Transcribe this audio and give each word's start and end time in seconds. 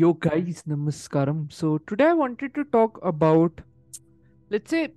Yo 0.00 0.14
guys, 0.14 0.62
namaskaram. 0.66 1.52
So 1.52 1.76
today 1.76 2.06
I 2.06 2.12
wanted 2.14 2.54
to 2.54 2.64
talk 2.64 2.98
about, 3.02 3.60
let's 4.48 4.70
say, 4.70 4.94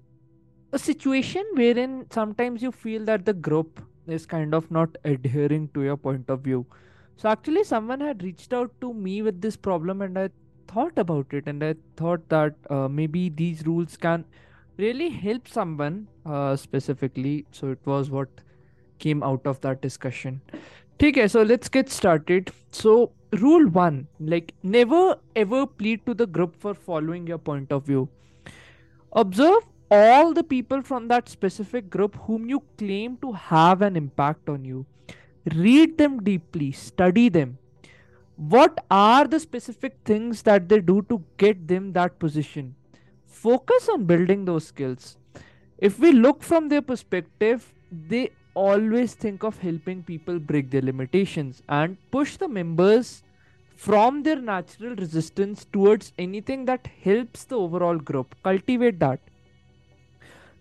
a 0.72 0.80
situation 0.80 1.44
wherein 1.56 2.06
sometimes 2.10 2.62
you 2.62 2.72
feel 2.72 3.04
that 3.06 3.26
the 3.26 3.34
group 3.34 3.82
is 4.08 4.26
kind 4.26 4.54
of 4.54 4.70
not 4.72 4.96
adhering 5.04 5.68
to 5.74 5.84
your 5.84 5.98
point 5.98 6.30
of 6.30 6.40
view. 6.40 6.66
So 7.18 7.28
actually, 7.28 7.66
someone 7.66 8.00
had 8.00 8.24
reached 8.24 8.54
out 8.54 8.72
to 8.80 8.94
me 8.94 9.22
with 9.22 9.42
this 9.42 9.58
problem, 9.58 10.02
and 10.02 10.18
I 10.18 10.30
thought 10.70 10.98
about 10.98 11.34
it, 11.34 11.48
and 11.48 11.62
I 11.62 11.76
thought 11.98 12.30
that 12.30 12.56
uh, 12.70 12.88
maybe 12.88 13.28
these 13.28 13.66
rules 13.68 13.98
can 13.98 14.24
really 14.78 15.10
help 15.10 15.50
someone 15.50 16.08
uh, 16.26 16.56
specifically. 16.56 17.46
So 17.52 17.72
it 17.72 17.80
was 17.84 18.10
what 18.10 18.30
came 19.00 19.22
out 19.22 19.46
of 19.46 19.60
that 19.68 19.82
discussion. 19.82 20.40
Okay, 21.02 21.28
so 21.28 21.42
let's 21.42 21.68
get 21.68 21.90
started. 21.90 22.54
So, 22.72 23.12
rule 23.42 23.68
one 23.68 24.08
like, 24.20 24.54
never 24.64 25.18
ever 25.36 25.66
plead 25.66 26.06
to 26.06 26.14
the 26.14 26.28
group 26.28 26.56
for 26.60 26.74
following 26.74 27.28
your 27.28 27.38
point 27.38 27.72
of 27.72 27.86
view. 27.86 28.10
Observe 29.12 29.64
all 29.92 30.34
the 30.34 30.44
people 30.44 30.82
from 30.82 31.08
that 31.08 31.30
specific 31.30 31.90
group 31.90 32.16
whom 32.24 32.50
you 32.50 32.64
claim 32.78 33.18
to 33.18 33.32
have 33.32 33.82
an 33.82 33.96
impact 33.96 34.50
on 34.50 34.66
you. 34.66 34.86
Read 35.54 35.98
them 35.98 36.24
deeply, 36.24 36.72
study 36.72 37.30
them. 37.30 37.58
What 38.36 38.84
are 38.90 39.28
the 39.28 39.40
specific 39.40 39.98
things 40.06 40.42
that 40.44 40.68
they 40.68 40.80
do 40.80 41.04
to 41.10 41.24
get 41.38 41.68
them 41.68 41.94
that 41.94 42.18
position? 42.18 42.76
Focus 43.28 43.90
on 43.90 44.06
building 44.06 44.46
those 44.46 44.68
skills. 44.68 45.18
If 45.78 46.00
we 46.00 46.12
look 46.14 46.42
from 46.42 46.70
their 46.70 46.82
perspective, 46.82 47.74
they 47.92 48.32
always 48.54 49.14
think 49.14 49.44
of 49.44 49.58
helping 49.60 50.04
people 50.04 50.40
break 50.40 50.70
their 50.70 50.82
limitations 50.82 51.62
and 51.68 51.98
push 52.12 52.38
the 52.38 52.48
members 52.48 53.24
from 53.76 54.24
their 54.24 54.40
natural 54.40 54.96
resistance 54.96 55.66
towards 55.72 56.14
anything 56.18 56.66
that 56.66 56.88
helps 57.04 57.44
the 57.46 57.58
overall 57.58 57.98
group. 57.98 58.36
Cultivate 58.44 59.00
that. 59.00 59.20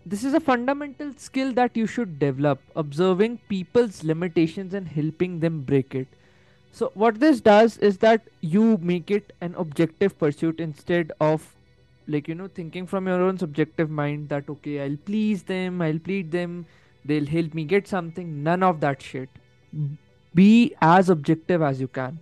This 0.05 0.23
is 0.23 0.33
a 0.33 0.39
fundamental 0.39 1.13
skill 1.15 1.53
that 1.53 1.77
you 1.77 1.87
should 1.87 2.19
develop, 2.19 2.59
observing 2.75 3.39
people's 3.47 4.03
limitations 4.03 4.73
and 4.73 4.87
helping 4.87 5.39
them 5.39 5.61
break 5.61 5.95
it. 5.95 6.07
So, 6.71 6.91
what 6.95 7.19
this 7.19 7.39
does 7.39 7.77
is 7.77 7.99
that 7.99 8.27
you 8.41 8.77
make 8.81 9.11
it 9.11 9.31
an 9.39 9.55
objective 9.55 10.17
pursuit 10.17 10.59
instead 10.59 11.11
of 11.21 11.55
like 12.07 12.27
you 12.27 12.35
know 12.35 12.47
thinking 12.47 12.85
from 12.85 13.07
your 13.07 13.21
own 13.21 13.37
subjective 13.37 13.89
mind 13.89 14.27
that 14.29 14.49
okay 14.49 14.81
i'll 14.81 14.97
please 15.05 15.43
them 15.43 15.81
i'll 15.81 15.99
plead 15.99 16.31
them 16.31 16.65
they'll 17.05 17.25
help 17.25 17.53
me 17.53 17.63
get 17.65 17.87
something 17.87 18.43
none 18.43 18.63
of 18.63 18.79
that 18.81 19.01
shit. 19.01 19.29
Be 20.33 20.73
as 20.81 21.09
objective 21.09 21.61
as 21.61 21.79
you 21.79 21.87
can. 21.87 22.19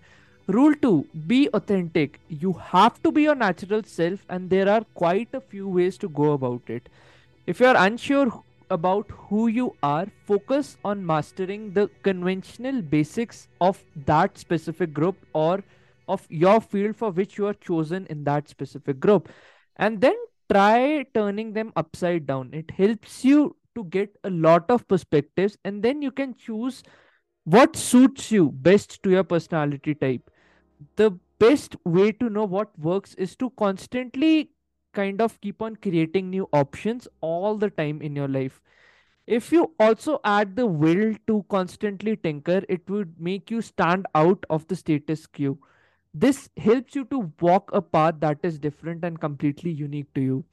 Rule 0.47 0.73
2 0.81 1.07
be 1.27 1.49
authentic. 1.53 2.19
You 2.27 2.53
have 2.53 3.01
to 3.03 3.11
be 3.11 3.23
your 3.23 3.35
natural 3.35 3.83
self 3.83 4.25
and 4.29 4.49
there 4.49 4.67
are 4.67 4.83
quite 4.95 5.29
a 5.33 5.41
few 5.41 5.67
ways 5.67 5.97
to 5.99 6.09
go 6.09 6.33
about 6.33 6.61
it. 6.67 6.89
If 7.45 7.59
you 7.59 7.67
are 7.67 7.77
unsure 7.77 8.43
about 8.69 9.09
who 9.11 9.47
you 9.47 9.75
are 9.83 10.07
focus 10.25 10.77
on 10.85 11.05
mastering 11.05 11.71
the 11.73 11.89
conventional 12.03 12.81
basics 12.81 13.47
of 13.59 13.83
that 14.05 14.37
specific 14.37 14.93
group 14.93 15.17
or 15.33 15.63
of 16.07 16.25
your 16.29 16.59
field 16.59 16.95
for 16.95 17.11
which 17.11 17.37
you 17.37 17.47
are 17.47 17.53
chosen 17.53 18.05
in 18.09 18.23
that 18.23 18.49
specific 18.49 18.99
group. 18.99 19.29
And 19.77 20.01
then 20.01 20.15
try 20.51 21.05
turning 21.13 21.53
them 21.53 21.71
upside 21.75 22.25
down. 22.27 22.49
It 22.53 22.71
helps 22.71 23.23
you 23.23 23.55
to 23.75 23.83
get 23.85 24.17
a 24.23 24.29
lot 24.29 24.69
of 24.69 24.87
perspectives 24.87 25.57
and 25.63 25.83
then 25.83 26.01
you 26.01 26.11
can 26.11 26.35
choose 26.35 26.83
what 27.43 27.75
suits 27.75 28.31
you 28.31 28.51
best 28.51 29.01
to 29.03 29.09
your 29.09 29.23
personality 29.23 29.95
type. 29.95 30.29
The 30.95 31.11
best 31.39 31.75
way 31.85 32.11
to 32.13 32.29
know 32.29 32.45
what 32.45 32.77
works 32.77 33.13
is 33.15 33.35
to 33.37 33.49
constantly 33.51 34.51
kind 34.93 35.21
of 35.21 35.39
keep 35.41 35.61
on 35.61 35.75
creating 35.75 36.29
new 36.29 36.47
options 36.53 37.07
all 37.21 37.57
the 37.57 37.69
time 37.69 38.01
in 38.01 38.15
your 38.15 38.27
life. 38.27 38.61
If 39.25 39.51
you 39.51 39.73
also 39.79 40.19
add 40.23 40.55
the 40.55 40.65
will 40.65 41.15
to 41.27 41.45
constantly 41.49 42.15
tinker 42.17 42.61
it 42.67 42.89
would 42.89 43.19
make 43.19 43.49
you 43.49 43.61
stand 43.61 44.05
out 44.13 44.43
of 44.49 44.67
the 44.67 44.75
status 44.75 45.25
quo. 45.25 45.57
This 46.13 46.49
helps 46.57 46.95
you 46.95 47.05
to 47.05 47.31
walk 47.39 47.69
a 47.73 47.81
path 47.81 48.15
that 48.19 48.39
is 48.43 48.59
different 48.59 49.05
and 49.05 49.19
completely 49.19 49.71
unique 49.71 50.13
to 50.15 50.21
you 50.21 50.45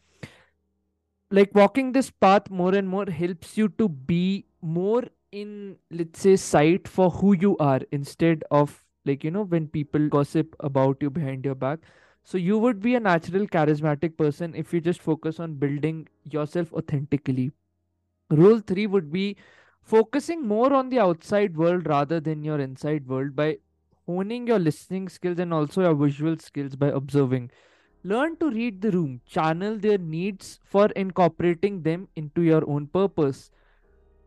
like 1.31 1.55
walking 1.55 1.93
this 1.93 2.11
path 2.11 2.51
more 2.51 2.75
and 2.75 2.89
more 2.89 3.07
helps 3.07 3.57
you 3.57 3.69
to 3.69 3.89
be 3.89 4.47
more 4.63 5.03
in 5.31 5.77
let's 5.91 6.21
say 6.21 6.37
sight 6.37 6.89
for 6.89 7.11
who 7.11 7.35
you 7.35 7.57
are 7.59 7.81
instead 7.93 8.43
of 8.51 8.85
like 9.05 9.25
you 9.25 9.31
know 9.31 9.43
when 9.43 9.69
people 9.69 10.09
gossip 10.09 10.57
about 10.61 10.97
you 11.01 11.11
behind 11.11 11.45
your 11.45 11.55
back. 11.55 11.81
So 12.25 12.37
you 12.37 12.59
would 12.59 12.81
be 12.81 12.95
a 12.95 13.01
natural 13.01 13.47
charismatic 13.47 14.17
person 14.19 14.55
if 14.55 14.73
you 14.73 14.81
just 14.81 15.01
focus 15.01 15.41
on 15.41 15.55
building 15.55 16.09
yourself 16.31 16.73
authentically. 16.75 17.53
Rule 18.31 18.61
3 18.61 18.87
would 18.87 19.11
be 19.13 19.37
focusing 19.83 20.47
more 20.47 20.73
on 20.73 20.91
the 20.91 20.99
outside 20.99 21.57
world 21.57 21.87
rather 21.87 22.21
than 22.21 22.45
your 22.45 22.59
inside 22.61 23.07
world 23.07 23.35
by 23.37 23.59
honing 24.07 24.47
your 24.47 24.59
listening 24.59 25.09
skills 25.09 25.39
and 25.39 25.53
also 25.55 25.83
your 25.83 25.95
visual 25.95 26.37
skills 26.39 26.77
by 26.77 26.89
observing 26.89 27.51
Learn 28.05 28.37
to 28.37 28.51
read 28.51 28.81
the 28.81 28.91
room, 28.91 29.21
channel 29.27 29.77
their 29.77 29.99
needs 29.99 30.61
for 30.65 30.87
incorporating 30.97 31.83
them 31.83 32.09
into 32.17 32.43
your 32.43 32.69
own 32.69 32.87
purpose. 32.87 33.51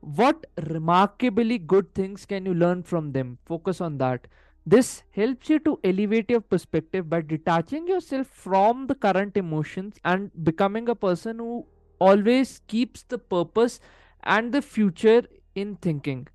What 0.02 0.46
remarkably 0.70 1.58
good 1.58 1.94
things 1.94 2.26
can 2.26 2.46
you 2.46 2.54
learn 2.54 2.84
from 2.84 3.12
them? 3.12 3.38
Focus 3.46 3.82
on 3.82 3.98
that. 4.00 4.28
This 4.66 5.04
helps 5.12 5.50
you 5.50 5.60
to 5.60 5.80
elevate 5.84 6.30
your 6.30 6.42
perspective 6.42 7.10
by 7.10 7.22
detaching 7.22 7.88
yourself 7.88 8.28
from 8.28 8.88
the 8.88 8.96
current 8.96 9.38
emotions 9.38 9.96
and 10.04 10.32
becoming 10.44 10.90
a 10.90 10.96
person 10.96 11.40
who 11.40 11.66
always 12.00 12.62
keeps 12.68 13.04
the 13.04 13.18
purpose 13.18 13.80
and 14.24 14.52
the 14.52 14.62
future 14.62 15.24
in 15.56 15.78
thinking. 15.78 16.28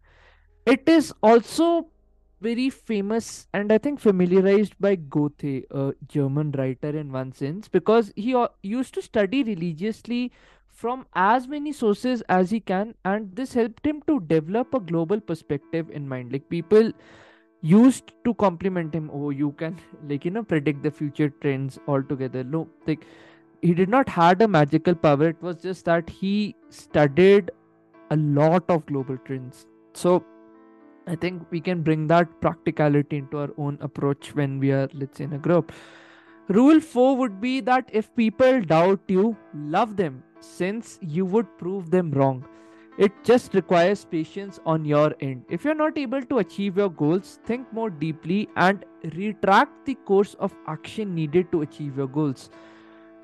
It 0.64 0.88
is 0.88 1.12
also 1.22 1.88
very 2.40 2.68
famous 2.68 3.46
and 3.54 3.72
I 3.72 3.78
think 3.78 4.00
familiarized 4.00 4.74
by 4.78 4.96
Goethe, 4.96 5.64
a 5.70 5.94
German 6.06 6.52
writer, 6.52 6.90
in 6.90 7.12
one 7.12 7.32
sense, 7.32 7.68
because 7.68 8.12
he 8.16 8.36
used 8.62 8.94
to 8.94 9.02
study 9.02 9.42
religiously 9.42 10.32
from 10.68 11.06
as 11.14 11.48
many 11.48 11.72
sources 11.72 12.22
as 12.28 12.50
he 12.50 12.60
can, 12.60 12.94
and 13.04 13.34
this 13.34 13.54
helped 13.54 13.86
him 13.86 14.02
to 14.06 14.20
develop 14.20 14.74
a 14.74 14.80
global 14.80 15.20
perspective 15.20 15.88
in 15.90 16.06
mind. 16.06 16.32
Like 16.32 16.48
people 16.50 16.92
used 17.62 18.12
to 18.24 18.34
compliment 18.34 18.94
him, 18.94 19.10
oh, 19.12 19.30
you 19.30 19.52
can 19.52 19.80
like 20.08 20.24
you 20.24 20.30
know 20.30 20.42
predict 20.42 20.82
the 20.82 20.90
future 20.90 21.30
trends 21.40 21.78
altogether. 21.88 22.44
No, 22.44 22.68
like 22.86 23.06
he 23.62 23.72
did 23.72 23.88
not 23.88 24.08
had 24.08 24.42
a 24.42 24.48
magical 24.48 24.94
power. 24.94 25.28
It 25.30 25.40
was 25.40 25.56
just 25.56 25.86
that 25.86 26.10
he 26.10 26.54
studied 26.68 27.50
a 28.10 28.16
lot 28.16 28.64
of 28.68 28.84
global 28.86 29.16
trends. 29.16 29.66
So 29.94 30.24
I 31.06 31.14
think 31.14 31.46
we 31.50 31.60
can 31.60 31.82
bring 31.82 32.08
that 32.08 32.40
practicality 32.40 33.18
into 33.18 33.38
our 33.38 33.50
own 33.56 33.78
approach 33.80 34.34
when 34.34 34.58
we 34.58 34.72
are, 34.72 34.88
let's 34.92 35.18
say, 35.18 35.24
in 35.24 35.34
a 35.34 35.38
group. 35.38 35.72
Rule 36.48 36.80
4 36.80 37.16
would 37.16 37.40
be 37.40 37.60
that 37.60 37.88
if 37.92 38.14
people 38.16 38.60
doubt 38.60 39.00
you, 39.06 39.36
love 39.54 39.96
them 39.96 40.22
since 40.40 40.98
you 41.00 41.24
would 41.24 41.46
prove 41.58 41.90
them 41.90 42.10
wrong. 42.10 42.44
It 42.98 43.12
just 43.24 43.54
requires 43.54 44.04
patience 44.04 44.58
on 44.64 44.84
your 44.84 45.14
end. 45.20 45.44
If 45.48 45.64
you're 45.64 45.74
not 45.74 45.98
able 45.98 46.22
to 46.22 46.38
achieve 46.38 46.76
your 46.76 46.88
goals, 46.88 47.38
think 47.44 47.72
more 47.72 47.90
deeply 47.90 48.48
and 48.56 48.84
retract 49.14 49.84
the 49.86 49.94
course 49.94 50.34
of 50.40 50.56
action 50.66 51.14
needed 51.14 51.52
to 51.52 51.62
achieve 51.62 51.98
your 51.98 52.08
goals. 52.08 52.50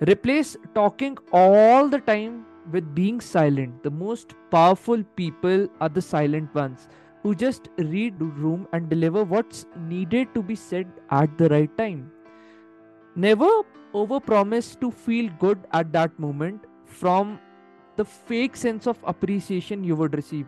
Replace 0.07 0.57
talking 0.75 1.17
all 1.33 1.89
the 1.89 2.01
time 2.01 2.45
with 2.71 2.95
being 2.95 3.21
silent. 3.21 3.83
The 3.83 3.91
most 3.91 4.35
powerful 4.51 5.03
people 5.17 5.69
are 5.81 5.89
the 5.89 6.03
silent 6.03 6.55
ones 6.55 6.89
who 7.23 7.35
just 7.35 7.69
read 7.79 8.21
room 8.21 8.67
and 8.73 8.89
deliver 8.89 9.23
what's 9.25 9.67
needed 9.77 10.35
to 10.35 10.43
be 10.43 10.55
said 10.57 10.87
at 11.11 11.37
the 11.39 11.49
right 11.49 11.77
time. 11.79 12.11
Never 13.15 13.49
overpromise 13.95 14.81
to 14.81 14.91
feel 14.91 15.31
good 15.39 15.67
at 15.73 15.93
that 15.93 16.19
moment 16.19 16.65
from 16.87 17.39
the 17.97 18.05
fake 18.05 18.57
sense 18.57 18.87
of 18.87 18.99
appreciation 19.05 19.85
you 19.85 19.95
would 19.95 20.15
receive. 20.15 20.47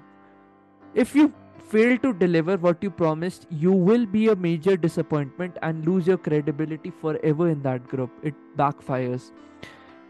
If 0.94 1.14
you 1.14 1.32
fail 1.64 1.98
to 1.98 2.12
deliver 2.12 2.56
what 2.56 2.82
you 2.82 2.90
promised, 2.90 3.46
you 3.50 3.72
will 3.72 4.06
be 4.06 4.28
a 4.28 4.36
major 4.36 4.76
disappointment 4.76 5.56
and 5.62 5.86
lose 5.86 6.06
your 6.06 6.16
credibility 6.18 6.90
forever 6.90 7.48
in 7.48 7.62
that 7.62 7.86
group. 7.86 8.10
It 8.22 8.34
backfires. 8.56 9.30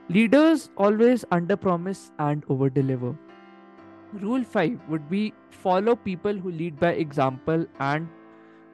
Leaders 0.09 0.71
always 0.77 1.25
underpromise 1.33 2.11
and 2.19 2.47
overdeliver. 2.47 3.17
Rule 4.20 4.44
5 4.44 4.88
would 4.88 5.08
be 5.08 5.32
follow 5.50 5.96
people 5.96 6.32
who 6.32 6.50
lead 6.50 6.78
by 6.78 6.93
example 6.93 7.66
and 7.78 8.08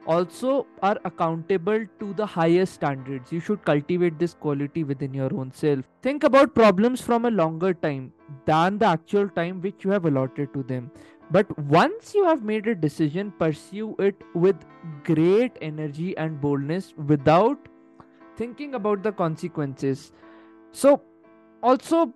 also 0.07 0.65
are 0.81 0.97
accountable 1.05 1.85
to 1.99 2.13
the 2.13 2.25
highest 2.25 2.73
standards. 2.73 3.31
You 3.31 3.39
should 3.39 3.63
cultivate 3.63 4.17
this 4.17 4.33
quality 4.33 4.83
within 4.83 5.13
your 5.13 5.33
own 5.33 5.51
self. 5.51 5.85
Think 6.01 6.23
about 6.23 6.55
problems 6.55 7.01
from 7.01 7.25
a 7.25 7.31
longer 7.31 7.73
time 7.73 8.13
than 8.45 8.79
the 8.79 8.87
actual 8.87 9.29
time 9.29 9.61
which 9.61 9.83
you 9.83 9.91
have 9.91 10.05
allotted 10.05 10.53
to 10.53 10.63
them. 10.63 10.91
But 11.29 11.57
once 11.59 12.13
you 12.13 12.25
have 12.25 12.43
made 12.43 12.67
a 12.67 12.75
decision, 12.75 13.31
pursue 13.37 13.95
it 13.99 14.15
with 14.33 14.55
great 15.03 15.57
energy 15.61 16.17
and 16.17 16.41
boldness 16.41 16.93
without 16.97 17.67
thinking 18.35 18.75
about 18.75 19.03
the 19.03 19.11
consequences 19.11 20.11
so 20.71 21.01
also 21.61 22.13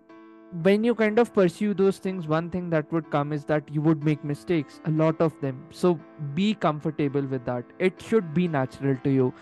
when 0.63 0.83
you 0.83 0.95
kind 0.95 1.19
of 1.19 1.33
pursue 1.33 1.73
those 1.73 1.97
things 1.97 2.27
one 2.27 2.49
thing 2.49 2.69
that 2.69 2.91
would 2.91 3.09
come 3.11 3.33
is 3.33 3.43
that 3.45 3.63
you 3.71 3.81
would 3.81 4.03
make 4.03 4.23
mistakes 4.23 4.79
a 4.85 4.91
lot 4.91 5.19
of 5.19 5.39
them. 5.41 5.65
So 5.71 5.99
be 6.33 6.53
comfortable 6.53 7.21
with 7.21 7.45
that. 7.45 7.65
It 7.79 8.01
should 8.01 8.33
be 8.33 8.47
natural 8.47 8.95
to 9.03 9.09
you. 9.09 9.33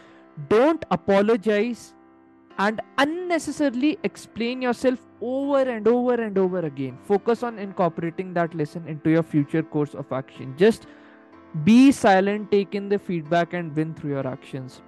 Don't 0.50 0.84
apologize 0.90 1.94
and 2.58 2.82
unnecessarily 2.98 4.00
explain 4.04 4.62
yourself 4.62 5.00
over 5.22 5.60
and 5.60 5.88
over 5.88 6.14
and 6.16 6.38
over 6.38 6.60
again. 6.60 6.98
Focus 7.04 7.44
on 7.44 7.60
incorporating 7.60 8.34
that 8.34 8.56
lesson 8.56 8.88
into 8.88 9.10
your 9.10 9.24
future 9.24 9.64
course 9.64 9.94
of 9.94 10.12
action. 10.12 10.56
Just 10.58 10.88
be 11.64 11.92
silent 11.92 12.52
take 12.52 12.74
in 12.74 12.90
the 12.90 12.98
feedback 12.98 13.54
and 13.54 13.76
win 13.76 13.94
through 13.94 14.12
your 14.12 14.28
actions. 14.28 14.82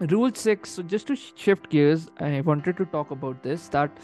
Rule 0.00 0.32
6 0.34 0.68
so 0.68 0.82
just 0.82 1.06
to 1.06 1.14
shift 1.14 1.70
gears 1.70 2.08
i 2.18 2.40
wanted 2.40 2.76
to 2.76 2.84
talk 2.86 3.12
about 3.12 3.44
this 3.44 3.68
that 3.68 3.96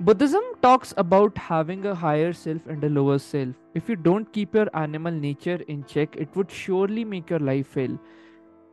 buddhism 0.00 0.42
talks 0.60 0.92
about 0.98 1.38
having 1.38 1.86
a 1.86 1.94
higher 1.94 2.32
self 2.32 2.66
and 2.66 2.84
a 2.84 2.88
lower 2.88 3.18
self 3.18 3.54
if 3.74 3.88
you 3.88 3.96
don't 3.96 4.30
keep 4.32 4.54
your 4.54 4.68
animal 4.74 5.12
nature 5.12 5.58
in 5.68 5.82
check 5.84 6.14
it 6.16 6.28
would 6.36 6.50
surely 6.50 7.04
make 7.04 7.30
your 7.30 7.38
life 7.38 7.66
fail 7.66 7.98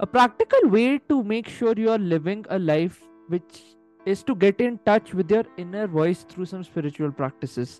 a 0.01 0.07
practical 0.07 0.69
way 0.69 0.97
to 0.97 1.23
make 1.23 1.47
sure 1.47 1.73
you 1.77 1.89
are 1.89 1.97
living 1.97 2.45
a 2.49 2.59
life 2.59 3.01
which 3.29 3.63
is 4.05 4.21
to 4.21 4.35
get 4.35 4.59
in 4.59 4.77
touch 4.79 5.13
with 5.13 5.31
your 5.31 5.45
inner 5.57 5.87
voice 5.87 6.25
through 6.27 6.45
some 6.45 6.63
spiritual 6.63 7.09
practices 7.09 7.79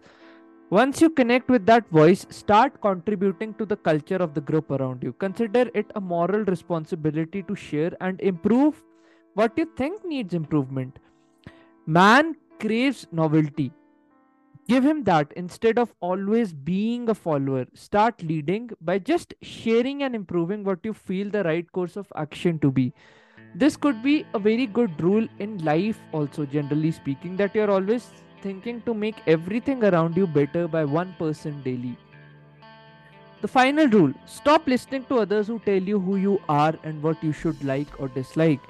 once 0.70 1.02
you 1.02 1.10
connect 1.10 1.50
with 1.50 1.68
that 1.68 1.88
voice, 1.92 2.26
start 2.32 2.82
contributing 2.82 3.54
to 3.56 3.66
the 3.66 3.76
culture 3.76 4.16
of 4.16 4.34
the 4.34 4.42
group 4.42 4.72
around 4.72 5.04
you. 5.04 5.14
Consider 5.14 5.70
it 5.76 5.86
a 5.94 6.02
moral 6.02 6.44
responsibility 6.46 7.44
to 7.44 7.56
share 7.56 7.92
and 8.02 8.20
improve 8.22 8.82
what 9.36 9.56
you 9.56 9.70
think 9.78 10.04
needs 10.04 10.34
improvement. 10.34 10.98
Man 11.86 12.36
craves 12.66 13.06
novelty. 13.12 13.72
Give 14.70 14.86
him 14.86 15.04
that 15.04 15.34
instead 15.36 15.78
of 15.78 15.94
always 16.00 16.54
being 16.54 17.10
a 17.10 17.16
follower. 17.16 17.66
Start 17.74 18.24
leading 18.24 18.70
by 18.80 19.00
just 19.00 19.34
sharing 19.42 20.04
and 20.04 20.16
improving 20.16 20.64
what 20.64 20.80
you 20.84 20.94
feel 20.94 21.30
the 21.30 21.44
right 21.44 21.70
course 21.74 21.98
of 21.98 22.14
action 22.16 22.60
to 22.60 22.72
be. 22.72 22.94
This 23.56 23.76
could 23.76 24.02
be 24.02 24.26
a 24.34 24.40
very 24.40 24.66
good 24.66 25.02
rule 25.02 25.28
in 25.40 25.58
life, 25.66 26.00
also, 26.14 26.46
generally 26.46 26.92
speaking, 26.92 27.36
that 27.38 27.54
you're 27.54 27.70
always 27.70 28.10
thinking 28.42 28.82
to 28.84 28.94
make 28.94 29.16
everything 29.28 29.84
around 29.84 30.16
you 30.16 30.26
better 30.26 30.68
by 30.68 30.86
1% 30.86 31.18
person 31.18 31.62
daily. 31.64 31.98
The 33.42 33.48
final 33.50 33.88
rule 33.88 34.14
stop 34.26 34.68
listening 34.68 35.04
to 35.10 35.20
others 35.20 35.48
who 35.48 35.60
tell 35.60 35.92
you 35.92 36.00
who 36.00 36.16
you 36.16 36.42
are 36.48 36.74
and 36.84 37.04
what 37.04 37.22
you 37.22 37.34
should 37.34 37.62
like 37.64 38.00
or 38.00 38.08
dislike. 38.08 38.62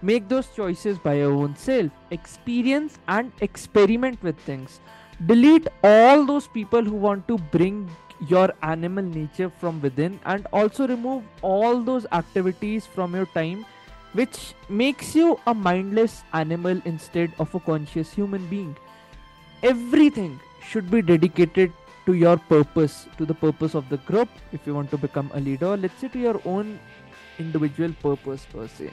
Make 0.00 0.28
those 0.28 0.48
choices 0.54 0.98
by 0.98 1.14
your 1.14 1.32
own 1.32 1.56
self. 1.56 1.90
Experience 2.10 2.98
and 3.08 3.32
experiment 3.40 4.22
with 4.22 4.38
things. 4.38 4.80
Delete 5.26 5.66
all 5.82 6.24
those 6.24 6.46
people 6.46 6.82
who 6.82 6.94
want 6.94 7.26
to 7.26 7.38
bring 7.38 7.90
your 8.26 8.52
animal 8.62 9.04
nature 9.04 9.50
from 9.50 9.80
within 9.80 10.18
and 10.24 10.46
also 10.52 10.86
remove 10.86 11.24
all 11.42 11.82
those 11.82 12.06
activities 12.12 12.86
from 12.86 13.14
your 13.14 13.26
time 13.26 13.64
which 14.12 14.54
makes 14.68 15.14
you 15.14 15.38
a 15.46 15.54
mindless 15.54 16.24
animal 16.32 16.80
instead 16.84 17.32
of 17.38 17.54
a 17.54 17.60
conscious 17.60 18.12
human 18.12 18.44
being 18.48 18.76
everything 19.62 20.40
should 20.68 20.90
be 20.90 21.00
dedicated 21.00 21.72
to 22.06 22.14
your 22.14 22.36
purpose 22.36 23.06
to 23.16 23.24
the 23.24 23.34
purpose 23.34 23.74
of 23.74 23.88
the 23.88 23.98
group 23.98 24.28
if 24.52 24.66
you 24.66 24.74
want 24.74 24.90
to 24.90 24.98
become 24.98 25.30
a 25.34 25.40
leader 25.40 25.76
let's 25.76 26.00
say 26.00 26.08
to 26.08 26.18
your 26.18 26.40
own 26.44 26.78
individual 27.38 27.92
purpose 28.02 28.46
per 28.52 28.66
se 28.66 28.90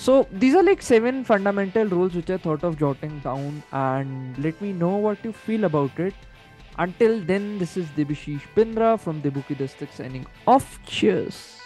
so 0.00 0.26
these 0.32 0.54
are 0.54 0.62
like 0.62 0.80
seven 0.80 1.22
fundamental 1.30 1.84
rules 1.94 2.14
which 2.14 2.30
i 2.30 2.36
thought 2.44 2.62
of 2.64 2.78
jotting 2.82 3.18
down 3.24 3.62
and 3.72 4.38
let 4.44 4.60
me 4.62 4.72
know 4.72 4.96
what 4.96 5.22
you 5.22 5.32
feel 5.32 5.64
about 5.64 5.98
it. 5.98 6.14
Until 6.78 7.20
then 7.20 7.58
this 7.58 7.76
is 7.76 7.86
debashish 7.88 8.46
pindra 8.56 8.98
from 8.98 9.20
Debu 9.20 9.46
Ki 9.46 9.54
Dastak 9.54 9.92
signing 9.92 10.24
off. 10.46 10.78
Cheers 10.86 11.60